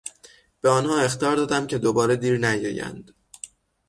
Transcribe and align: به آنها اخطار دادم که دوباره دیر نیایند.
به 0.61 0.69
آنها 0.69 0.97
اخطار 0.99 1.35
دادم 1.35 1.67
که 1.67 1.77
دوباره 1.77 2.15
دیر 2.15 2.37
نیایند. 2.37 3.13